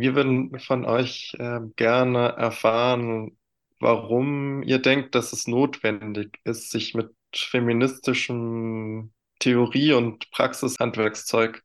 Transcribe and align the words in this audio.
Wir 0.00 0.14
würden 0.14 0.58
von 0.60 0.86
euch 0.86 1.36
äh, 1.38 1.60
gerne 1.76 2.30
erfahren, 2.30 3.36
warum 3.80 4.62
ihr 4.62 4.78
denkt, 4.78 5.14
dass 5.14 5.34
es 5.34 5.46
notwendig 5.46 6.38
ist, 6.44 6.70
sich 6.70 6.94
mit 6.94 7.14
feministischem 7.34 9.12
Theorie- 9.40 9.92
und 9.92 10.30
Praxishandwerkszeug 10.30 11.62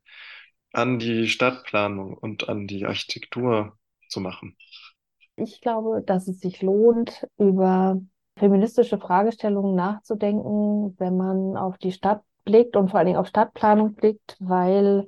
an 0.74 0.98
die 0.98 1.28
Stadtplanung 1.28 2.12
und 2.12 2.50
an 2.50 2.66
die 2.66 2.84
Architektur 2.84 3.78
zu 4.10 4.20
machen. 4.20 4.54
Ich 5.36 5.62
glaube, 5.62 6.02
dass 6.04 6.28
es 6.28 6.40
sich 6.40 6.60
lohnt, 6.60 7.26
über 7.38 8.02
feministische 8.38 8.98
Fragestellungen 8.98 9.74
nachzudenken, 9.74 10.94
wenn 10.98 11.16
man 11.16 11.56
auf 11.56 11.78
die 11.78 11.92
Stadt 11.92 12.22
blickt 12.44 12.76
und 12.76 12.90
vor 12.90 12.98
allen 12.98 13.06
Dingen 13.06 13.18
auf 13.18 13.28
Stadtplanung 13.28 13.94
blickt, 13.94 14.36
weil 14.40 15.06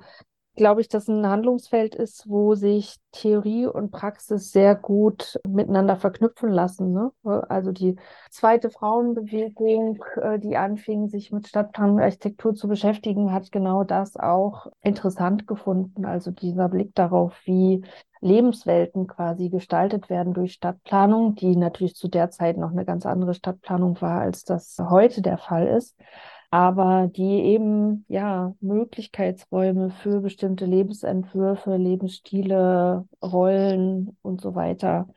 glaube 0.58 0.82
ich, 0.82 0.88
dass 0.88 1.08
ein 1.08 1.26
Handlungsfeld 1.26 1.94
ist, 1.94 2.28
wo 2.28 2.54
sich 2.54 2.96
Theorie 3.12 3.64
und 3.64 3.90
Praxis 3.90 4.52
sehr 4.52 4.74
gut 4.74 5.40
miteinander 5.48 5.96
verknüpfen 5.96 6.50
lassen. 6.50 6.92
Ne? 6.92 7.10
Also 7.48 7.72
die 7.72 7.96
zweite 8.30 8.68
Frauenbewegung, 8.68 10.04
äh, 10.20 10.38
die 10.38 10.58
anfing, 10.58 11.08
sich 11.08 11.32
mit 11.32 11.48
Stadtplanung 11.48 11.96
und 11.96 12.02
Architektur 12.02 12.54
zu 12.54 12.68
beschäftigen, 12.68 13.32
hat 13.32 13.50
genau 13.50 13.84
das 13.84 14.16
auch 14.16 14.66
interessant 14.82 15.46
gefunden. 15.46 16.04
Also 16.04 16.30
dieser 16.30 16.68
Blick 16.68 16.94
darauf, 16.94 17.34
wie 17.44 17.82
Lebenswelten 18.20 19.06
quasi 19.06 19.48
gestaltet 19.48 20.10
werden 20.10 20.34
durch 20.34 20.52
Stadtplanung, 20.52 21.36
die 21.36 21.56
natürlich 21.56 21.94
zu 21.94 22.08
der 22.08 22.30
Zeit 22.30 22.58
noch 22.58 22.72
eine 22.72 22.84
ganz 22.84 23.06
andere 23.06 23.32
Stadtplanung 23.32 24.00
war, 24.02 24.20
als 24.20 24.44
das 24.44 24.76
heute 24.78 25.22
der 25.22 25.38
Fall 25.38 25.68
ist 25.68 25.96
aber 26.50 27.08
die 27.08 27.42
eben 27.42 28.04
ja 28.08 28.54
Möglichkeitsräume 28.60 29.90
für 29.90 30.20
bestimmte 30.20 30.64
Lebensentwürfe, 30.64 31.76
Lebensstile, 31.76 33.06
Rollen 33.22 34.16
und 34.22 34.40
so 34.40 34.54
weiter 34.54 35.08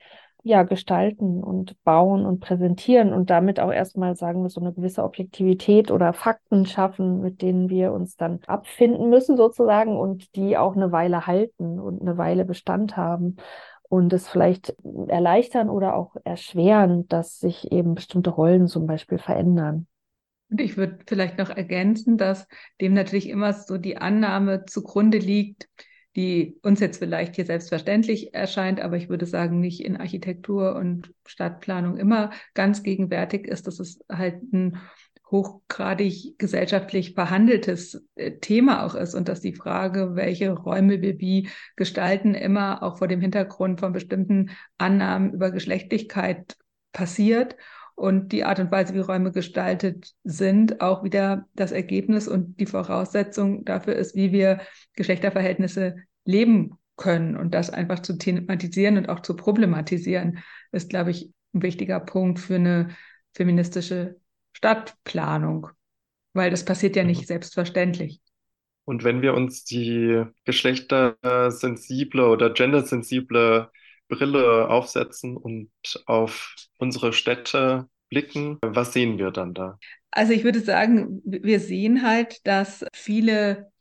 ja 0.43 0.63
gestalten 0.63 1.43
und 1.43 1.75
bauen 1.83 2.25
und 2.25 2.39
präsentieren 2.39 3.13
und 3.13 3.29
damit 3.29 3.59
auch 3.59 3.71
erstmal 3.71 4.15
sagen 4.15 4.41
wir 4.41 4.49
so 4.49 4.59
eine 4.59 4.73
gewisse 4.73 5.03
Objektivität 5.03 5.91
oder 5.91 6.13
Fakten 6.13 6.65
schaffen, 6.65 7.21
mit 7.21 7.41
denen 7.41 7.69
wir 7.69 7.93
uns 7.93 8.15
dann 8.17 8.39
abfinden 8.47 9.09
müssen 9.09 9.37
sozusagen 9.37 9.97
und 9.97 10.35
die 10.35 10.57
auch 10.57 10.75
eine 10.75 10.91
Weile 10.91 11.27
halten 11.27 11.79
und 11.79 12.01
eine 12.01 12.17
Weile 12.17 12.45
Bestand 12.45 12.97
haben 12.97 13.37
und 13.87 14.13
es 14.13 14.27
vielleicht 14.27 14.75
erleichtern 15.07 15.69
oder 15.69 15.95
auch 15.95 16.15
erschweren, 16.23 17.07
dass 17.07 17.39
sich 17.39 17.71
eben 17.71 17.93
bestimmte 17.93 18.31
Rollen 18.31 18.67
zum 18.67 18.87
Beispiel 18.87 19.19
verändern. 19.19 19.87
Und 20.51 20.59
ich 20.61 20.77
würde 20.77 20.99
vielleicht 21.07 21.37
noch 21.37 21.49
ergänzen, 21.49 22.17
dass 22.17 22.45
dem 22.81 22.93
natürlich 22.93 23.29
immer 23.29 23.53
so 23.53 23.77
die 23.77 23.97
Annahme 23.97 24.65
zugrunde 24.65 25.17
liegt, 25.17 25.69
die 26.17 26.59
uns 26.61 26.81
jetzt 26.81 26.97
vielleicht 26.97 27.37
hier 27.37 27.45
selbstverständlich 27.45 28.33
erscheint, 28.33 28.81
aber 28.81 28.97
ich 28.97 29.07
würde 29.07 29.25
sagen, 29.25 29.61
nicht 29.61 29.79
in 29.79 29.95
Architektur 29.95 30.75
und 30.75 31.13
Stadtplanung 31.25 31.95
immer 31.95 32.31
ganz 32.53 32.83
gegenwärtig 32.83 33.47
ist, 33.47 33.65
dass 33.65 33.79
es 33.79 33.99
halt 34.11 34.41
ein 34.51 34.77
hochgradig 35.31 36.37
gesellschaftlich 36.37 37.15
behandeltes 37.15 38.05
äh, 38.15 38.33
Thema 38.39 38.85
auch 38.85 38.95
ist 38.95 39.15
und 39.15 39.29
dass 39.29 39.39
die 39.39 39.55
Frage, 39.55 40.15
welche 40.15 40.51
Räume 40.51 41.01
wir 41.01 41.19
wie 41.21 41.47
gestalten, 41.77 42.35
immer 42.35 42.83
auch 42.83 42.97
vor 42.97 43.07
dem 43.07 43.21
Hintergrund 43.21 43.79
von 43.79 43.93
bestimmten 43.93 44.49
Annahmen 44.77 45.31
über 45.31 45.51
Geschlechtlichkeit 45.51 46.57
passiert 46.91 47.55
und 48.01 48.31
die 48.31 48.43
Art 48.43 48.59
und 48.59 48.71
Weise, 48.71 48.95
wie 48.95 48.99
Räume 48.99 49.31
gestaltet 49.31 50.13
sind, 50.23 50.81
auch 50.81 51.03
wieder 51.03 51.47
das 51.53 51.71
Ergebnis 51.71 52.27
und 52.27 52.59
die 52.59 52.65
Voraussetzung 52.65 53.63
dafür 53.63 53.95
ist, 53.95 54.15
wie 54.15 54.31
wir 54.31 54.61
Geschlechterverhältnisse 54.95 55.97
leben 56.25 56.79
können. 56.95 57.37
Und 57.37 57.53
das 57.53 57.69
einfach 57.69 57.99
zu 57.99 58.17
thematisieren 58.17 58.97
und 58.97 59.07
auch 59.07 59.19
zu 59.19 59.35
problematisieren, 59.35 60.39
ist, 60.71 60.89
glaube 60.89 61.11
ich, 61.11 61.31
ein 61.53 61.61
wichtiger 61.61 61.99
Punkt 61.99 62.39
für 62.39 62.55
eine 62.55 62.89
feministische 63.35 64.19
Stadtplanung, 64.53 65.67
weil 66.33 66.49
das 66.49 66.65
passiert 66.65 66.95
ja 66.95 67.03
nicht 67.03 67.21
mhm. 67.21 67.25
selbstverständlich. 67.25 68.19
Und 68.83 69.03
wenn 69.03 69.21
wir 69.21 69.35
uns 69.35 69.63
die 69.63 70.23
geschlechtersensible 70.45 72.27
oder 72.27 72.49
gendersensible 72.49 73.69
Brille 74.07 74.67
aufsetzen 74.69 75.37
und 75.37 75.69
auf 76.07 76.55
unsere 76.79 77.13
Städte 77.13 77.87
blicken, 78.11 78.59
was 78.61 78.93
sehen 78.93 79.17
wir 79.17 79.31
dann 79.31 79.55
da? 79.55 79.79
Also 80.11 80.33
ich 80.33 80.43
würde 80.43 80.59
sagen, 80.59 81.21
wir 81.23 81.59
sehen 81.59 82.03
halt, 82.03 82.45
dass 82.45 82.85
viele 82.93 83.71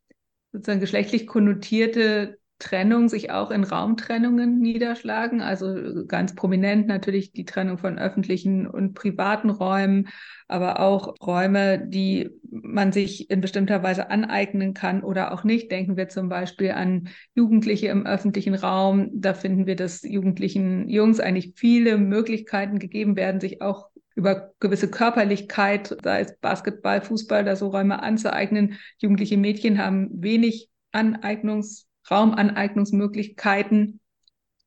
sozusagen 0.52 0.80
geschlechtlich 0.80 1.26
konnotierte 1.26 2.38
Trennung 2.60 3.08
sich 3.08 3.30
auch 3.32 3.50
in 3.50 3.64
Raumtrennungen 3.64 4.58
niederschlagen. 4.58 5.40
Also 5.40 6.04
ganz 6.06 6.34
prominent 6.34 6.86
natürlich 6.86 7.32
die 7.32 7.44
Trennung 7.46 7.78
von 7.78 7.98
öffentlichen 7.98 8.66
und 8.66 8.94
privaten 8.94 9.50
Räumen, 9.50 10.08
aber 10.46 10.78
auch 10.78 11.14
Räume, 11.22 11.84
die 11.84 12.28
man 12.50 12.92
sich 12.92 13.30
in 13.30 13.40
bestimmter 13.40 13.82
Weise 13.82 14.10
aneignen 14.10 14.74
kann 14.74 15.02
oder 15.02 15.32
auch 15.32 15.42
nicht. 15.42 15.72
Denken 15.72 15.96
wir 15.96 16.08
zum 16.08 16.28
Beispiel 16.28 16.72
an 16.72 17.08
Jugendliche 17.34 17.88
im 17.88 18.06
öffentlichen 18.06 18.54
Raum. 18.54 19.08
Da 19.14 19.34
finden 19.34 19.66
wir, 19.66 19.74
dass 19.74 20.02
jugendlichen 20.02 20.88
Jungs 20.88 21.18
eigentlich 21.18 21.54
viele 21.56 21.96
Möglichkeiten 21.98 22.78
gegeben 22.78 23.16
werden, 23.16 23.40
sich 23.40 23.62
auch 23.62 23.89
über 24.20 24.52
gewisse 24.60 24.90
Körperlichkeit, 24.90 25.96
sei 26.04 26.20
es 26.20 26.36
Basketball, 26.38 27.00
Fußball 27.00 27.42
oder 27.42 27.56
so 27.56 27.68
Räume 27.68 28.02
anzueignen. 28.02 28.78
Jugendliche 28.98 29.38
Mädchen 29.38 29.78
haben 29.78 30.10
wenig 30.12 30.68
Aneignungs 30.92 31.88
Raumaneignungsmöglichkeiten. 32.10 34.00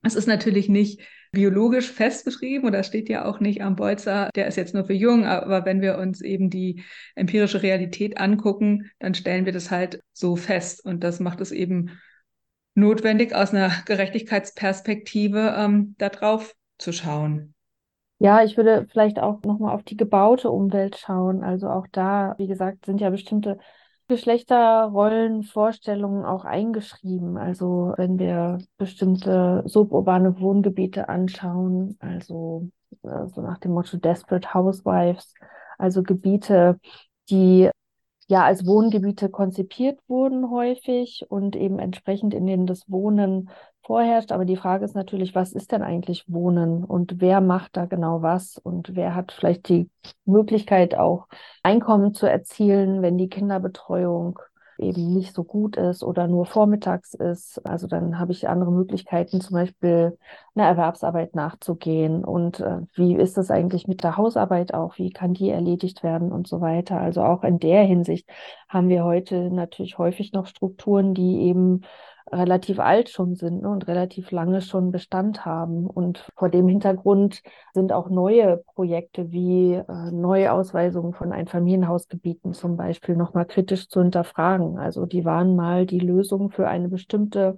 Es 0.01 0.15
ist 0.15 0.27
natürlich 0.27 0.69
nicht 0.69 1.01
biologisch 1.31 1.91
festgeschrieben 1.91 2.67
oder 2.67 2.83
steht 2.83 3.09
ja 3.09 3.25
auch 3.25 3.39
nicht 3.39 3.61
am 3.61 3.75
Bolzer, 3.75 4.29
der 4.35 4.47
ist 4.47 4.55
jetzt 4.55 4.73
nur 4.73 4.85
für 4.85 4.93
jung, 4.93 5.25
aber 5.25 5.65
wenn 5.65 5.81
wir 5.81 5.97
uns 5.97 6.21
eben 6.21 6.49
die 6.49 6.83
empirische 7.15 7.63
Realität 7.63 8.17
angucken, 8.17 8.91
dann 8.99 9.15
stellen 9.15 9.45
wir 9.45 9.53
das 9.53 9.71
halt 9.71 10.01
so 10.13 10.35
fest 10.35 10.85
und 10.85 11.03
das 11.03 11.19
macht 11.19 11.41
es 11.41 11.51
eben 11.51 11.99
notwendig, 12.75 13.33
aus 13.33 13.51
einer 13.51 13.71
Gerechtigkeitsperspektive 13.85 15.55
ähm, 15.57 15.95
darauf 15.97 16.55
zu 16.77 16.91
schauen. 16.91 17.53
Ja, 18.23 18.41
ich 18.44 18.56
würde 18.56 18.88
vielleicht 18.89 19.19
auch 19.19 19.41
nochmal 19.44 19.75
auf 19.75 19.84
die 19.84 19.97
gebaute 19.97 20.50
Umwelt 20.50 20.95
schauen. 20.97 21.44
Also 21.44 21.69
auch 21.69 21.85
da, 21.91 22.35
wie 22.38 22.47
gesagt, 22.47 22.85
sind 22.85 23.01
ja 23.01 23.09
bestimmte 23.09 23.57
Geschlechterrollenvorstellungen 24.07 26.23
auch 26.23 26.45
eingeschrieben. 26.45 27.35
Also 27.38 27.94
wenn 27.97 28.17
wir 28.19 28.59
bestimmte 28.78 29.63
suburbane 29.66 30.39
Wohngebiete 30.39 31.09
anschauen, 31.09 31.97
also 32.00 32.69
äh, 33.03 33.28
so 33.28 33.41
nach 33.41 33.57
dem 33.57 33.73
Motto 33.73 33.97
Desperate 33.97 34.53
Housewives, 34.53 35.33
also 35.78 36.01
Gebiete, 36.01 36.79
die 37.29 37.69
ja 38.28 38.44
als 38.44 38.66
Wohngebiete 38.66 39.29
konzipiert 39.29 40.00
wurden 40.07 40.50
häufig 40.50 41.25
und 41.29 41.56
eben 41.56 41.79
entsprechend 41.79 42.34
in 42.34 42.45
denen 42.45 42.66
das 42.66 42.89
Wohnen 42.89 43.50
vorherrscht. 43.81 44.31
Aber 44.31 44.45
die 44.45 44.56
Frage 44.56 44.85
ist 44.85 44.95
natürlich, 44.95 45.35
was 45.35 45.53
ist 45.53 45.72
denn 45.72 45.84
eigentlich 45.84 46.25
Wohnen 46.28 46.83
und 46.83 47.19
wer 47.19 47.41
macht 47.41 47.75
da 47.78 47.85
genau 47.85 48.22
was 48.22 48.57
und 48.57 48.95
wer 48.95 49.16
hat 49.16 49.31
vielleicht 49.31 49.67
die 49.69 49.89
Möglichkeit 50.25 50.95
auch 50.95 51.28
Einkommen 51.63 52.13
zu 52.13 52.25
erzielen, 52.25 53.01
wenn 53.01 53.17
die 53.17 53.29
Kinderbetreuung 53.29 54.39
eben 54.78 55.13
nicht 55.13 55.34
so 55.34 55.44
gut 55.44 55.78
ist 55.78 56.03
oder 56.03 56.28
nur 56.28 56.45
vormittags 56.45 57.13
ist. 57.13 57.66
Also 57.66 57.88
dann 57.88 58.19
habe 58.19 58.31
ich 58.31 58.47
andere 58.50 58.72
Möglichkeiten, 58.72 59.41
zum 59.41 59.56
Beispiel 59.56 60.17
einer 60.56 60.67
Erwerbsarbeit 60.67 61.35
nachzugehen. 61.35 62.23
Und 62.23 62.59
äh, 62.59 62.81
wie 62.94 63.16
ist 63.16 63.38
das 63.38 63.51
eigentlich 63.51 63.88
mit 63.88 64.03
der 64.03 64.17
Hausarbeit 64.17 64.73
auch? 64.73 64.97
Wie 64.97 65.12
kann 65.12 65.33
die 65.33 65.50
erledigt 65.50 66.03
werden 66.03 66.31
und 66.31 66.47
so 66.47 66.62
weiter? 66.62 67.00
Also 67.00 67.23
auch 67.23 67.44
in 67.44 67.59
der 67.59 67.83
Hinsicht 67.83 68.29
haben 68.67 68.89
wir 68.89 69.03
heute 69.03 69.51
natürlich 69.51 69.97
häufig 69.97 70.33
noch 70.33 70.47
Strukturen, 70.47 71.13
die 71.13 71.41
eben 71.44 71.81
relativ 72.31 72.79
alt 72.79 73.09
schon 73.09 73.35
sind 73.35 73.61
ne, 73.61 73.69
und 73.69 73.88
relativ 73.88 74.31
lange 74.31 74.61
schon 74.61 74.92
Bestand 74.92 75.45
haben. 75.45 75.88
Und 75.88 76.25
vor 76.36 76.50
dem 76.50 76.68
Hintergrund 76.68 77.42
sind 77.74 77.92
auch 77.92 78.09
neue 78.09 78.63
Projekte 78.75 79.31
wie 79.31 79.74
äh, 79.74 80.12
Neuausweisungen 80.12 81.13
von 81.13 81.31
Einfamilienhausgebieten 81.31 82.53
zum 82.53 82.77
Beispiel 82.77 83.15
nochmal 83.15 83.45
kritisch 83.45 83.88
zu 83.89 84.01
hinterfragen. 84.01 84.77
Also 84.77 85.06
die 85.06 85.25
waren 85.25 85.56
mal 85.56 85.86
die 85.86 86.00
Lösung 86.00 86.51
für 86.51 86.68
eine 86.68 86.89
bestimmte 86.89 87.57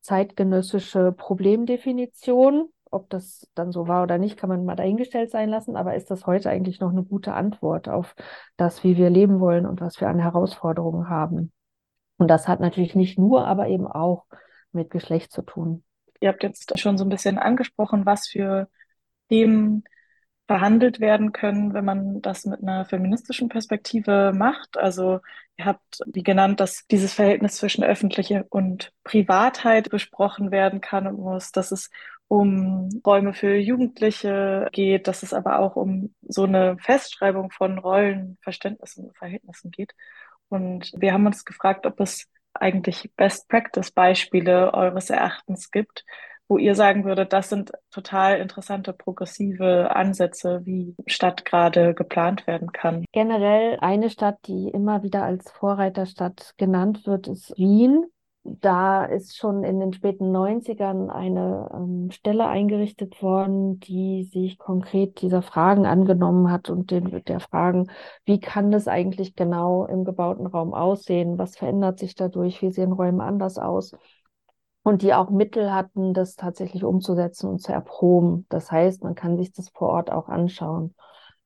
zeitgenössische 0.00 1.12
Problemdefinition. 1.12 2.68
Ob 2.90 3.10
das 3.10 3.48
dann 3.54 3.72
so 3.72 3.88
war 3.88 4.04
oder 4.04 4.16
nicht, 4.16 4.36
kann 4.36 4.48
man 4.48 4.64
mal 4.64 4.76
dahingestellt 4.76 5.30
sein 5.30 5.48
lassen. 5.48 5.76
Aber 5.76 5.96
ist 5.96 6.10
das 6.10 6.26
heute 6.26 6.50
eigentlich 6.50 6.80
noch 6.80 6.90
eine 6.90 7.02
gute 7.02 7.34
Antwort 7.34 7.88
auf 7.88 8.14
das, 8.56 8.84
wie 8.84 8.96
wir 8.96 9.10
leben 9.10 9.40
wollen 9.40 9.66
und 9.66 9.80
was 9.80 10.00
wir 10.00 10.08
an 10.08 10.20
Herausforderungen 10.20 11.08
haben? 11.08 11.52
Und 12.18 12.28
das 12.28 12.48
hat 12.48 12.60
natürlich 12.60 12.94
nicht 12.94 13.18
nur, 13.18 13.46
aber 13.46 13.68
eben 13.68 13.86
auch 13.86 14.26
mit 14.72 14.90
Geschlecht 14.90 15.32
zu 15.32 15.42
tun. 15.42 15.84
Ihr 16.20 16.28
habt 16.30 16.42
jetzt 16.42 16.78
schon 16.78 16.96
so 16.96 17.04
ein 17.04 17.10
bisschen 17.10 17.38
angesprochen, 17.38 18.06
was 18.06 18.28
für 18.28 18.68
Themen 19.28 19.84
verhandelt 20.46 21.00
werden 21.00 21.32
können, 21.32 21.74
wenn 21.74 21.84
man 21.84 22.22
das 22.22 22.44
mit 22.44 22.62
einer 22.62 22.84
feministischen 22.84 23.48
Perspektive 23.48 24.32
macht. 24.34 24.78
Also 24.78 25.20
ihr 25.56 25.64
habt, 25.64 26.00
wie 26.06 26.22
genannt, 26.22 26.60
dass 26.60 26.86
dieses 26.86 27.12
Verhältnis 27.14 27.56
zwischen 27.56 27.82
öffentliche 27.82 28.46
und 28.48 28.92
Privatheit 29.02 29.90
besprochen 29.90 30.50
werden 30.52 30.80
kann 30.80 31.06
und 31.06 31.18
muss, 31.18 31.50
dass 31.50 31.72
es 31.72 31.90
um 32.28 32.88
Räume 33.04 33.34
für 33.34 33.56
Jugendliche 33.56 34.68
geht, 34.72 35.08
dass 35.08 35.22
es 35.22 35.32
aber 35.32 35.58
auch 35.58 35.76
um 35.76 36.14
so 36.22 36.44
eine 36.44 36.76
Festschreibung 36.78 37.50
von 37.50 37.78
Rollen, 37.78 38.38
Verständnissen 38.42 39.06
und 39.06 39.16
Verhältnissen 39.16 39.70
geht. 39.70 39.94
Und 40.48 40.92
wir 40.96 41.12
haben 41.12 41.26
uns 41.26 41.44
gefragt, 41.44 41.86
ob 41.86 42.00
es 42.00 42.26
eigentlich 42.54 43.10
Best-Practice-Beispiele 43.16 44.72
eures 44.72 45.10
Erachtens 45.10 45.70
gibt, 45.70 46.04
wo 46.48 46.58
ihr 46.58 46.74
sagen 46.74 47.04
würdet, 47.04 47.32
das 47.32 47.48
sind 47.48 47.72
total 47.90 48.38
interessante 48.38 48.92
progressive 48.92 49.94
Ansätze, 49.94 50.60
wie 50.64 50.94
Stadt 51.06 51.44
gerade 51.44 51.92
geplant 51.92 52.46
werden 52.46 52.70
kann? 52.72 53.04
Generell 53.12 53.78
eine 53.80 54.10
Stadt, 54.10 54.38
die 54.46 54.68
immer 54.68 55.02
wieder 55.02 55.24
als 55.24 55.50
Vorreiterstadt 55.50 56.54
genannt 56.56 57.06
wird, 57.06 57.26
ist 57.26 57.56
Wien. 57.58 58.04
Da 58.48 59.04
ist 59.04 59.36
schon 59.36 59.64
in 59.64 59.80
den 59.80 59.92
späten 59.92 60.30
90ern 60.30 61.08
eine 61.08 61.68
ähm, 61.74 62.10
Stelle 62.12 62.46
eingerichtet 62.46 63.20
worden, 63.20 63.80
die 63.80 64.22
sich 64.22 64.56
konkret 64.58 65.20
dieser 65.20 65.42
Fragen 65.42 65.84
angenommen 65.84 66.48
hat 66.50 66.70
und 66.70 66.92
den, 66.92 67.24
der 67.24 67.40
Fragen, 67.40 67.90
wie 68.24 68.38
kann 68.38 68.70
das 68.70 68.86
eigentlich 68.86 69.34
genau 69.34 69.84
im 69.86 70.04
gebauten 70.04 70.46
Raum 70.46 70.74
aussehen? 70.74 71.38
Was 71.38 71.56
verändert 71.56 71.98
sich 71.98 72.14
dadurch? 72.14 72.62
Wie 72.62 72.70
sehen 72.70 72.92
Räume 72.92 73.24
anders 73.24 73.58
aus? 73.58 73.96
Und 74.84 75.02
die 75.02 75.12
auch 75.12 75.30
Mittel 75.30 75.74
hatten, 75.74 76.14
das 76.14 76.36
tatsächlich 76.36 76.84
umzusetzen 76.84 77.48
und 77.50 77.60
zu 77.60 77.72
erproben. 77.72 78.46
Das 78.48 78.70
heißt, 78.70 79.02
man 79.02 79.16
kann 79.16 79.36
sich 79.36 79.52
das 79.52 79.70
vor 79.70 79.88
Ort 79.88 80.12
auch 80.12 80.28
anschauen. 80.28 80.94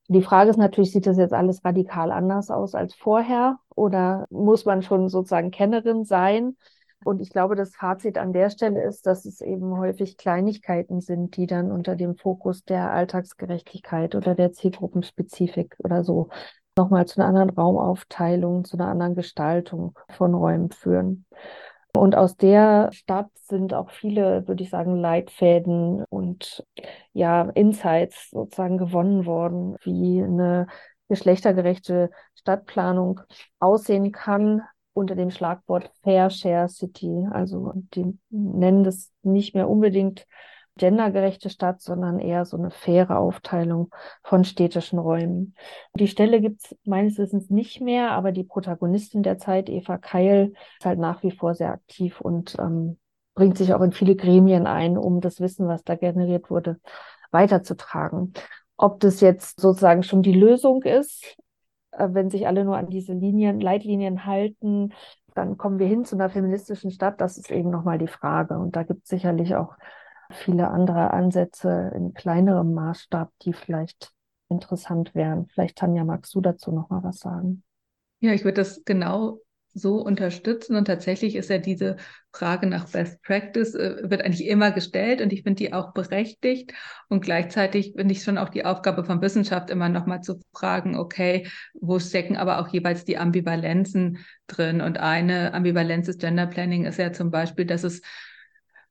Die 0.08 0.22
Frage 0.22 0.50
ist 0.50 0.58
natürlich, 0.58 0.92
sieht 0.92 1.06
das 1.06 1.16
jetzt 1.16 1.32
alles 1.32 1.64
radikal 1.64 2.12
anders 2.12 2.50
aus 2.50 2.74
als 2.74 2.94
vorher 2.94 3.58
oder 3.74 4.26
muss 4.28 4.66
man 4.66 4.82
schon 4.82 5.08
sozusagen 5.08 5.50
Kennerin 5.50 6.04
sein? 6.04 6.56
Und 7.04 7.20
ich 7.20 7.30
glaube, 7.30 7.56
das 7.56 7.74
Fazit 7.74 8.18
an 8.18 8.32
der 8.32 8.50
Stelle 8.50 8.82
ist, 8.82 9.06
dass 9.06 9.24
es 9.24 9.40
eben 9.40 9.78
häufig 9.78 10.16
Kleinigkeiten 10.16 11.00
sind, 11.00 11.36
die 11.36 11.46
dann 11.46 11.72
unter 11.72 11.96
dem 11.96 12.16
Fokus 12.16 12.64
der 12.64 12.90
Alltagsgerechtigkeit 12.90 14.14
oder 14.14 14.34
der 14.34 14.52
Zielgruppenspezifik 14.52 15.76
oder 15.78 16.04
so 16.04 16.28
nochmal 16.76 17.06
zu 17.06 17.20
einer 17.20 17.28
anderen 17.28 17.50
Raumaufteilung, 17.50 18.64
zu 18.64 18.76
einer 18.76 18.88
anderen 18.88 19.14
Gestaltung 19.14 19.98
von 20.10 20.34
Räumen 20.34 20.70
führen. 20.70 21.24
Und 21.96 22.14
aus 22.14 22.36
der 22.36 22.90
Stadt 22.92 23.30
sind 23.34 23.74
auch 23.74 23.90
viele, 23.90 24.46
würde 24.46 24.62
ich 24.62 24.70
sagen, 24.70 24.96
Leitfäden 24.96 26.04
und 26.08 26.64
ja, 27.12 27.42
Insights 27.50 28.30
sozusagen 28.30 28.78
gewonnen 28.78 29.26
worden, 29.26 29.76
wie 29.82 30.22
eine 30.22 30.68
geschlechtergerechte 31.08 32.10
Stadtplanung 32.36 33.20
aussehen 33.58 34.12
kann, 34.12 34.62
unter 35.00 35.16
dem 35.16 35.30
Schlagwort 35.30 35.90
Fair 36.02 36.30
Share 36.30 36.68
City. 36.68 37.26
Also 37.32 37.72
die 37.94 38.16
nennen 38.30 38.84
das 38.84 39.10
nicht 39.22 39.54
mehr 39.54 39.68
unbedingt 39.68 40.26
gendergerechte 40.76 41.50
Stadt, 41.50 41.82
sondern 41.82 42.18
eher 42.18 42.44
so 42.44 42.56
eine 42.56 42.70
faire 42.70 43.18
Aufteilung 43.18 43.90
von 44.22 44.44
städtischen 44.44 44.98
Räumen. 44.98 45.54
Die 45.94 46.08
Stelle 46.08 46.40
gibt 46.40 46.64
es 46.64 46.76
meines 46.84 47.18
Wissens 47.18 47.50
nicht 47.50 47.80
mehr, 47.80 48.12
aber 48.12 48.32
die 48.32 48.44
Protagonistin 48.44 49.22
der 49.22 49.38
Zeit, 49.38 49.68
Eva 49.68 49.98
Keil, 49.98 50.52
ist 50.78 50.86
halt 50.86 50.98
nach 50.98 51.22
wie 51.22 51.32
vor 51.32 51.54
sehr 51.54 51.72
aktiv 51.72 52.20
und 52.20 52.56
ähm, 52.58 52.98
bringt 53.34 53.58
sich 53.58 53.74
auch 53.74 53.82
in 53.82 53.92
viele 53.92 54.16
Gremien 54.16 54.66
ein, 54.66 54.96
um 54.96 55.20
das 55.20 55.40
Wissen, 55.40 55.68
was 55.68 55.84
da 55.84 55.96
generiert 55.96 56.50
wurde, 56.50 56.80
weiterzutragen. 57.30 58.32
Ob 58.76 59.00
das 59.00 59.20
jetzt 59.20 59.60
sozusagen 59.60 60.02
schon 60.02 60.22
die 60.22 60.32
Lösung 60.32 60.82
ist, 60.82 61.36
wenn 61.96 62.30
sich 62.30 62.46
alle 62.46 62.64
nur 62.64 62.76
an 62.76 62.88
diese 62.88 63.12
Linien, 63.12 63.60
Leitlinien 63.60 64.26
halten, 64.26 64.92
dann 65.34 65.56
kommen 65.56 65.78
wir 65.78 65.86
hin 65.86 66.04
zu 66.04 66.16
einer 66.16 66.30
feministischen 66.30 66.90
Stadt. 66.90 67.20
Das 67.20 67.38
ist 67.38 67.50
eben 67.50 67.70
nochmal 67.70 67.98
die 67.98 68.08
Frage. 68.08 68.58
Und 68.58 68.76
da 68.76 68.82
gibt 68.82 69.04
es 69.04 69.08
sicherlich 69.08 69.54
auch 69.54 69.76
viele 70.30 70.68
andere 70.68 71.12
Ansätze 71.12 71.92
in 71.94 72.14
kleinerem 72.14 72.74
Maßstab, 72.74 73.30
die 73.42 73.52
vielleicht 73.52 74.12
interessant 74.48 75.14
wären. 75.14 75.46
Vielleicht, 75.46 75.76
Tanja, 75.76 76.04
magst 76.04 76.34
du 76.34 76.40
dazu 76.40 76.72
noch 76.72 76.90
mal 76.90 77.02
was 77.02 77.18
sagen? 77.18 77.62
Ja, 78.20 78.32
ich 78.32 78.44
würde 78.44 78.60
das 78.60 78.84
genau 78.84 79.40
so 79.74 79.96
unterstützen. 79.96 80.76
Und 80.76 80.86
tatsächlich 80.86 81.36
ist 81.36 81.50
ja 81.50 81.58
diese 81.58 81.96
Frage 82.32 82.66
nach 82.66 82.88
Best 82.88 83.22
Practice, 83.22 83.74
äh, 83.74 84.08
wird 84.08 84.22
eigentlich 84.22 84.46
immer 84.46 84.70
gestellt 84.70 85.20
und 85.20 85.32
ich 85.32 85.42
finde 85.42 85.62
die 85.62 85.72
auch 85.72 85.92
berechtigt. 85.92 86.72
Und 87.08 87.22
gleichzeitig 87.22 87.94
finde 87.96 88.12
ich 88.12 88.22
schon 88.22 88.38
auch 88.38 88.48
die 88.48 88.64
Aufgabe 88.64 89.04
von 89.04 89.20
Wissenschaft 89.22 89.70
immer 89.70 89.88
nochmal 89.88 90.20
zu 90.20 90.40
fragen, 90.54 90.96
okay, 90.96 91.48
wo 91.74 91.98
stecken 91.98 92.36
aber 92.36 92.60
auch 92.60 92.68
jeweils 92.68 93.04
die 93.04 93.18
Ambivalenzen 93.18 94.18
drin? 94.46 94.80
Und 94.80 94.98
eine 94.98 95.54
Ambivalenz 95.54 96.06
des 96.06 96.18
Gender 96.18 96.46
Planning 96.46 96.84
ist 96.84 96.98
ja 96.98 97.12
zum 97.12 97.30
Beispiel, 97.30 97.64
dass 97.64 97.84
es 97.84 98.02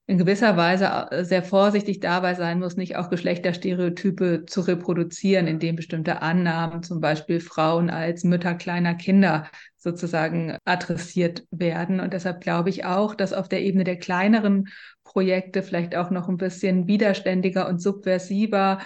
in 0.10 0.18
gewisser 0.18 0.58
Weise 0.58 0.88
äh, 1.12 1.24
sehr 1.24 1.44
vorsichtig 1.44 2.00
dabei 2.00 2.34
sein 2.34 2.58
muss, 2.58 2.76
nicht 2.76 2.96
auch 2.96 3.12
Geschlechterstereotype 3.12 4.46
zu 4.48 4.62
reproduzieren, 4.62 5.46
indem 5.46 5.76
bestimmte 5.76 6.24
Annahmen, 6.24 6.82
zum 6.82 7.00
Beispiel 7.00 7.40
Frauen 7.40 7.92
als 7.92 8.24
Mütter 8.24 8.56
kleiner 8.56 8.96
Kinder 8.96 9.46
sozusagen 9.78 10.58
adressiert 10.66 11.44
werden. 11.52 12.00
Und 12.00 12.14
deshalb 12.14 12.42
glaube 12.42 12.72
ich 12.72 12.86
auch, 12.86 13.14
dass 13.14 13.34
auf 13.34 13.50
der 13.50 13.62
Ebene 13.62 13.84
der 13.84 13.98
kleineren 13.98 14.70
Projekte 15.04 15.62
vielleicht 15.62 15.96
auch 15.96 16.10
noch 16.10 16.28
ein 16.28 16.38
bisschen 16.38 16.88
widerständiger 16.88 17.70
und 17.70 17.80
subversiver 17.80 18.80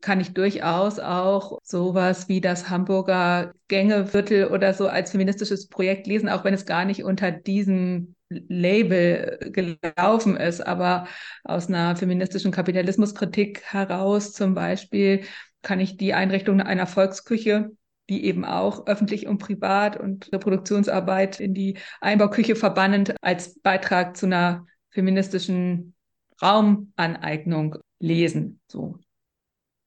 kann 0.00 0.20
ich 0.20 0.32
durchaus 0.32 0.98
auch 0.98 1.58
sowas 1.62 2.30
wie 2.30 2.40
das 2.40 2.70
Hamburger 2.70 3.52
Gängeviertel 3.68 4.46
oder 4.46 4.72
so 4.72 4.88
als 4.88 5.10
feministisches 5.10 5.68
Projekt 5.68 6.06
lesen, 6.06 6.30
auch 6.30 6.44
wenn 6.44 6.54
es 6.54 6.64
gar 6.64 6.86
nicht 6.86 7.04
unter 7.04 7.30
diesem 7.30 8.14
Label 8.48 9.38
gelaufen 9.52 10.36
ist, 10.36 10.60
aber 10.60 11.06
aus 11.44 11.68
einer 11.68 11.96
feministischen 11.96 12.52
Kapitalismuskritik 12.52 13.62
heraus 13.62 14.32
zum 14.32 14.54
Beispiel 14.54 15.24
kann 15.62 15.80
ich 15.80 15.96
die 15.96 16.14
Einrichtung 16.14 16.60
einer 16.60 16.86
Volksküche, 16.86 17.70
die 18.08 18.24
eben 18.24 18.44
auch 18.44 18.86
öffentlich 18.86 19.26
und 19.26 19.38
privat 19.38 19.96
und 19.96 20.32
Reproduktionsarbeit 20.32 21.40
in 21.40 21.54
die 21.54 21.78
Einbauküche 22.00 22.56
verbannend 22.56 23.14
als 23.20 23.60
Beitrag 23.60 24.16
zu 24.16 24.26
einer 24.26 24.66
feministischen 24.90 25.94
Raumaneignung 26.42 27.76
lesen. 28.00 28.60
So. 28.66 28.98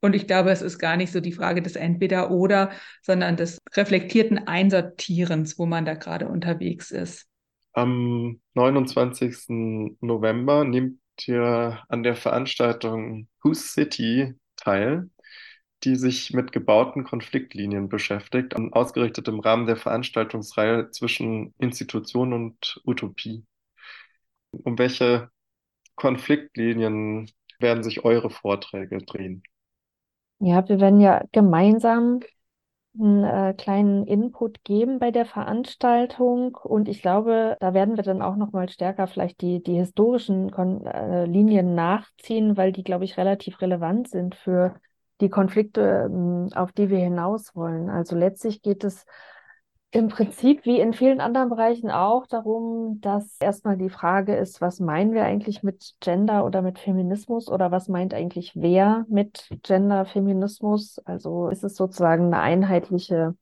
Und 0.02 0.16
ich 0.16 0.28
glaube, 0.28 0.52
es 0.52 0.62
ist 0.62 0.78
gar 0.80 0.98
nicht 0.98 1.12
so 1.12 1.20
die 1.20 1.34
Frage 1.34 1.62
des 1.62 1.76
Entweder-Oder, 1.76 2.72
sondern 3.02 3.38
des 3.38 3.60
reflektierten 3.74 4.48
Einsortierens, 4.48 5.58
wo 5.58 5.66
man 5.66 5.86
da 5.86 5.96
gerade 5.96 6.28
unterwegs 6.28 6.92
ist. 6.92 7.28
Am 7.76 8.40
29. 8.54 9.98
November 10.00 10.64
nehmt 10.64 11.02
ihr 11.28 11.84
an 11.90 12.04
der 12.04 12.16
Veranstaltung 12.16 13.28
Whose 13.44 13.68
City 13.68 14.34
teil, 14.56 15.10
die 15.84 15.98
sich 15.98 16.32
mit 16.32 16.54
gebauten 16.54 17.04
Konfliktlinien 17.04 17.90
beschäftigt, 17.90 18.56
ausgerichtet 18.56 19.28
im 19.28 19.42
Rahmen 19.42 19.66
der 19.66 19.76
Veranstaltungsreihe 19.76 20.90
zwischen 20.92 21.54
Institution 21.58 22.32
und 22.32 22.82
Utopie. 22.86 23.44
Um 24.52 24.80
welche 24.80 25.30
Konfliktlinien 25.96 27.30
werden 27.60 27.84
sich 27.84 28.06
eure 28.06 28.30
Vorträge 28.30 29.00
drehen? 29.00 29.44
Ja, 30.40 30.66
wir 30.70 30.80
werden 30.80 31.02
ja 31.02 31.26
gemeinsam 31.34 32.22
einen 33.00 33.24
äh, 33.24 33.54
kleinen 33.54 34.06
Input 34.06 34.64
geben 34.64 35.00
bei 35.00 35.12
der 35.12 35.26
Veranstaltung 35.26 36.56
und 36.56 36.88
ich 36.88 37.02
glaube, 37.02 37.58
da 37.60 37.74
werden 37.74 37.96
wir 37.98 38.04
dann 38.04 38.22
auch 38.22 38.36
noch 38.36 38.52
mal 38.52 38.70
stärker 38.70 39.08
vielleicht 39.08 39.42
die, 39.42 39.62
die 39.62 39.76
historischen 39.76 40.52
Kon 40.52 40.86
äh, 40.86 41.26
Linien 41.26 41.76
nachziehen, 41.76 42.58
weil 42.58 42.72
die, 42.72 42.84
glaube 42.84 43.06
ich, 43.06 43.18
relativ 43.18 43.62
relevant 43.62 44.10
sind 44.10 44.36
für 44.36 44.76
die 45.22 45.30
Konflikte, 45.30 46.10
ähm, 46.10 46.50
auf 46.56 46.72
die 46.72 46.90
wir 46.90 47.00
hinaus 47.00 47.56
wollen. 47.56 47.90
Also 47.90 48.16
letztlich 48.16 48.62
geht 48.62 48.84
es 48.84 49.06
im 49.96 50.10
Prinzip 50.10 50.66
wie 50.66 50.82
in 50.82 50.92
vielen 50.92 51.22
anderen 51.22 51.48
Bereichen 51.48 51.90
auch 51.90 52.28
darum, 52.28 53.00
dass 53.00 53.38
erstmal 53.40 53.78
die 53.78 53.90
Frage 53.90 54.36
ist, 54.36 54.60
was 54.60 54.82
meinen 54.82 55.14
wir 55.14 55.24
eigentlich 55.24 55.64
mit 55.64 55.94
Gender 56.02 56.46
oder 56.46 56.62
mit 56.62 56.80
Feminismus 56.80 57.48
oder 57.48 57.72
was 57.72 57.88
meint 57.88 58.14
eigentlich 58.14 58.52
wer 58.56 59.06
mit 59.08 59.48
Gender, 59.64 60.06
Feminismus? 60.06 61.00
Also 61.06 61.48
ist 61.48 61.64
es 61.64 61.78
sozusagen 61.78 62.26
eine 62.26 62.40
einheitliche 62.40 63.36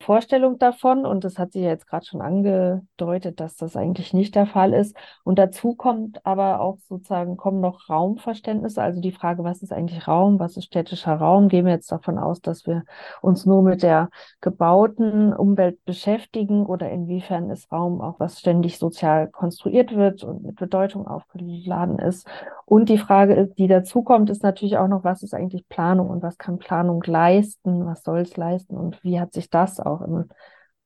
Vorstellung 0.00 0.58
davon 0.58 1.04
und 1.04 1.24
das 1.24 1.38
hat 1.38 1.52
sie 1.52 1.60
ja 1.60 1.70
jetzt 1.70 1.88
gerade 1.88 2.06
schon 2.06 2.20
angedeutet, 2.20 3.40
dass 3.40 3.56
das 3.56 3.76
eigentlich 3.76 4.14
nicht 4.14 4.34
der 4.36 4.46
Fall 4.46 4.72
ist. 4.72 4.96
Und 5.24 5.38
dazu 5.38 5.74
kommt 5.74 6.24
aber 6.24 6.60
auch 6.60 6.78
sozusagen, 6.88 7.36
kommen 7.36 7.60
noch 7.60 7.88
Raumverständnisse, 7.90 8.80
also 8.80 9.00
die 9.00 9.12
Frage, 9.12 9.42
was 9.42 9.60
ist 9.62 9.72
eigentlich 9.72 10.06
Raum, 10.06 10.38
was 10.38 10.56
ist 10.56 10.66
städtischer 10.66 11.14
Raum? 11.14 11.48
Gehen 11.48 11.66
wir 11.66 11.72
jetzt 11.72 11.90
davon 11.90 12.16
aus, 12.16 12.40
dass 12.40 12.66
wir 12.66 12.84
uns 13.22 13.44
nur 13.44 13.62
mit 13.62 13.82
der 13.82 14.08
gebauten 14.40 15.32
Umwelt 15.32 15.84
beschäftigen 15.84 16.64
oder 16.64 16.90
inwiefern 16.90 17.50
ist 17.50 17.70
Raum 17.72 18.00
auch, 18.00 18.20
was 18.20 18.38
ständig 18.38 18.78
sozial 18.78 19.28
konstruiert 19.28 19.94
wird 19.94 20.22
und 20.22 20.42
mit 20.42 20.56
Bedeutung 20.56 21.08
aufgeladen 21.08 21.98
ist? 21.98 22.26
Und 22.64 22.90
die 22.90 22.98
Frage, 22.98 23.46
die 23.58 23.66
dazu 23.66 24.02
kommt, 24.02 24.28
ist 24.28 24.42
natürlich 24.42 24.76
auch 24.76 24.88
noch, 24.88 25.02
was 25.02 25.22
ist 25.22 25.34
eigentlich 25.34 25.68
Planung 25.68 26.10
und 26.10 26.22
was 26.22 26.36
kann 26.36 26.58
Planung 26.58 27.02
leisten, 27.02 27.86
was 27.86 28.02
soll 28.02 28.20
es 28.20 28.36
leisten 28.36 28.76
und 28.76 29.02
wie 29.02 29.18
hat 29.18 29.32
sich 29.32 29.48
das 29.48 29.80
auch 29.88 30.02
im 30.02 30.28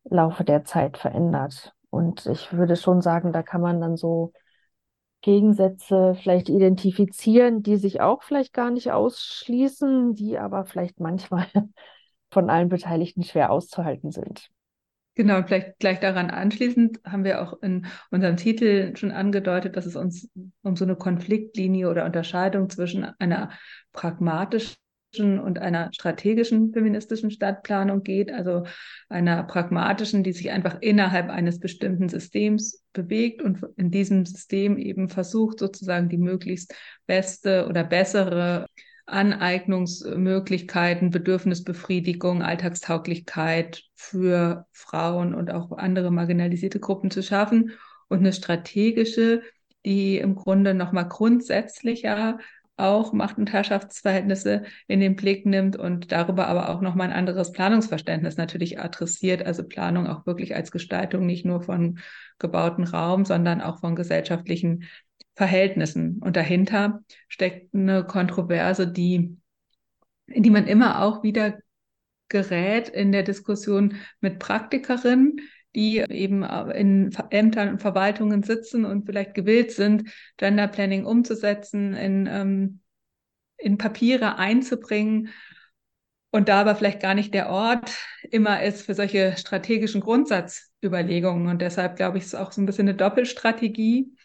Laufe 0.05 0.45
der 0.45 0.65
Zeit 0.65 0.99
verändert. 0.99 1.75
Und 1.91 2.27
ich 2.27 2.53
würde 2.53 2.77
schon 2.77 3.03
sagen, 3.03 3.33
da 3.33 3.43
kann 3.43 3.61
man 3.61 3.81
dann 3.81 3.97
so 3.97 4.33
Gegensätze 5.23 6.17
vielleicht 6.21 6.49
identifizieren, 6.49 7.63
die 7.63 7.77
sich 7.77 8.01
auch 8.01 8.23
vielleicht 8.23 8.53
gar 8.53 8.71
nicht 8.71 8.91
ausschließen, 8.91 10.15
die 10.15 10.39
aber 10.39 10.65
vielleicht 10.65 11.01
manchmal 11.01 11.47
von 12.31 12.51
allen 12.51 12.69
Beteiligten 12.69 13.23
schwer 13.23 13.51
auszuhalten 13.51 14.11
sind. 14.11 14.49
Genau, 15.15 15.37
und 15.37 15.47
vielleicht 15.47 15.79
gleich 15.79 16.01
daran 16.01 16.31
anschließend 16.31 17.01
haben 17.05 17.25
wir 17.25 17.43
auch 17.43 17.63
in 17.63 17.87
unserem 18.11 18.39
Titel 18.39 18.97
schon 18.97 19.11
angedeutet, 19.11 19.77
dass 19.77 19.85
es 19.85 19.95
uns 19.95 20.31
um 20.63 20.75
so 20.75 20.85
eine 20.85 20.97
Konfliktlinie 20.97 21.91
oder 21.91 22.07
Unterscheidung 22.07 22.71
zwischen 22.71 23.05
einer 23.19 23.51
pragmatischen 23.93 24.77
und 25.19 25.59
einer 25.59 25.91
strategischen 25.93 26.73
feministischen 26.73 27.31
Stadtplanung 27.31 28.03
geht, 28.03 28.33
also 28.33 28.65
einer 29.09 29.43
pragmatischen, 29.43 30.23
die 30.23 30.33
sich 30.33 30.51
einfach 30.51 30.79
innerhalb 30.81 31.29
eines 31.29 31.61
bestimmten 31.61 32.09
Systems 32.09 32.83
bewegt 32.93 33.43
und 33.43 33.61
in 33.77 33.91
diesem 33.91 34.25
System 34.25 34.79
eben 34.79 35.09
versucht, 35.09 35.59
sozusagen 35.59 36.09
die 36.09 36.17
möglichst 36.17 36.75
beste 37.07 37.67
oder 37.69 37.85
bessere 37.85 38.67
Aneignungsmöglichkeiten, 39.07 41.11
Bedürfnisbefriedigung, 41.11 42.43
Alltagstauglichkeit 42.43 43.83
für 43.95 44.67
Frauen 44.73 45.35
und 45.35 45.51
auch 45.51 45.73
andere 45.73 46.11
marginalisierte 46.11 46.81
Gruppen 46.81 47.11
zu 47.11 47.23
schaffen. 47.23 47.73
Und 48.09 48.21
eine 48.21 48.33
strategische, 48.33 49.43
die 49.85 50.19
im 50.19 50.37
Grunde 50.37 50.75
nochmal 50.75 51.09
grundsätzlicher 51.09 52.39
auch 52.83 53.13
Macht- 53.13 53.39
und 53.39 53.53
Herrschaftsverhältnisse 53.53 54.65
in 54.89 55.01
den 55.01 55.17
Blick 55.17 55.47
nimmt 55.47 55.77
und 55.77 56.13
darüber 56.13 56.49
aber 56.49 56.69
auch 56.69 56.81
nochmal 56.81 57.09
ein 57.09 57.17
anderes 57.17 57.53
Planungsverständnis 57.53 58.37
natürlich 58.37 58.81
adressiert. 58.81 59.45
Also 59.45 59.65
Planung 59.65 60.07
auch 60.07 60.27
wirklich 60.27 60.55
als 60.55 60.71
Gestaltung 60.71 61.27
nicht 61.27 61.45
nur 61.45 61.63
von 61.63 61.99
gebauten 62.39 62.85
Raum, 62.85 63.25
sondern 63.25 63.61
auch 63.61 63.81
von 63.81 63.97
gesellschaftlichen 63.97 64.85
Verhältnissen. 65.35 66.19
Und 66.19 66.37
dahinter 66.37 67.03
steckt 67.29 67.75
eine 67.75 68.05
Kontroverse, 68.05 68.87
die, 68.87 69.37
in 70.27 70.43
die 70.43 70.51
man 70.51 70.67
immer 70.67 71.03
auch 71.03 71.23
wieder 71.23 71.59
gerät 72.29 72.89
in 72.89 73.13
der 73.13 73.23
Diskussion 73.23 73.97
mit 74.21 74.39
Praktikerinnen, 74.39 75.41
die 75.75 75.99
eben 75.99 76.43
in 76.43 77.11
Ämtern 77.31 77.71
und 77.71 77.81
Verwaltungen 77.81 78.43
sitzen 78.43 78.85
und 78.85 79.07
vielleicht 79.07 79.35
gewillt 79.35 79.73
sind, 79.73 80.11
Gender 80.37 80.69
Planning 80.69 81.07
umzusetzen, 81.07 81.95
in, 81.95 82.29
ähm, 82.31 82.81
in 83.57 83.79
Papiere 83.79 84.37
einzubringen 84.39 85.31
und 86.31 86.49
da 86.49 86.63
aber 86.63 86.75
vielleicht 86.75 87.01
gar 87.01 87.15
nicht 87.15 87.35
der 87.35 87.51
Ort 87.51 87.95
immer 88.31 88.63
ist 88.63 88.83
für 88.83 88.95
solche 88.95 89.37
strategischen 89.37 90.01
Grundsatzüberlegungen. 90.01 91.47
Und 91.47 91.61
deshalb 91.61 91.97
glaube 91.97 92.19
ich, 92.19 92.25
ist 92.25 92.35
auch 92.35 92.53
so 92.53 92.63
ein 92.63 92.67
bisschen 92.67 92.89
eine 92.89 92.97
Doppelstrategie, 92.97 94.17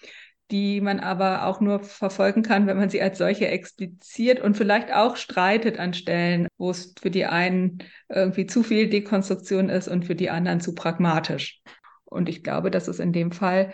die 0.51 0.79
man 0.81 0.99
aber 0.99 1.45
auch 1.45 1.59
nur 1.59 1.79
verfolgen 1.79 2.41
kann, 2.41 2.67
wenn 2.67 2.77
man 2.77 2.89
sie 2.89 3.01
als 3.01 3.17
solche 3.17 3.47
expliziert 3.47 4.39
und 4.39 4.55
vielleicht 4.55 4.93
auch 4.93 5.17
streitet 5.17 5.79
an 5.79 5.93
Stellen, 5.93 6.47
wo 6.57 6.69
es 6.69 6.93
für 6.99 7.11
die 7.11 7.25
einen 7.25 7.79
irgendwie 8.07 8.45
zu 8.45 8.63
viel 8.63 8.89
Dekonstruktion 8.89 9.69
ist 9.69 9.87
und 9.87 10.05
für 10.05 10.15
die 10.15 10.29
anderen 10.29 10.61
zu 10.61 10.73
pragmatisch. 10.73 11.61
Und 12.05 12.29
ich 12.29 12.43
glaube, 12.43 12.71
dass 12.71 12.87
es 12.87 12.99
in 12.99 13.11
dem 13.11 13.31
Fall 13.31 13.73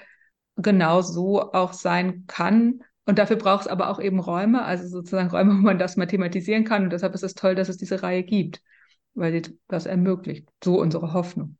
genau 0.56 1.02
so 1.02 1.54
auch 1.54 1.74
sein 1.74 2.26
kann. 2.28 2.80
Und 3.06 3.20
dafür 3.20 3.36
braucht 3.36 3.62
es 3.62 3.68
aber 3.68 3.90
auch 3.90 4.00
eben 4.00 4.20
Räume, 4.20 4.64
also 4.64 4.88
sozusagen 4.88 5.30
Räume, 5.30 5.54
wo 5.54 5.62
man 5.62 5.78
das 5.78 5.98
mathematisieren 5.98 6.64
kann. 6.64 6.84
Und 6.86 6.94
deshalb 6.94 7.14
ist 7.14 7.24
es 7.24 7.36
toll, 7.36 7.54
dass 7.54 7.70
es 7.70 7.78
diese 7.78 8.02
Reihe 8.02 8.24
gibt, 8.24 8.62
weil 9.14 9.32
sie 9.32 9.60
das 9.68 9.86
ermöglicht. 9.86 10.48
So 10.64 10.80
unsere 10.80 11.14
Hoffnung. 11.14 11.58